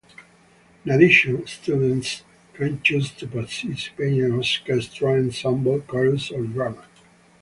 [0.83, 2.23] In addition, students
[2.55, 6.83] can choose to participate in orchestra, ensemble, chorus, or drama.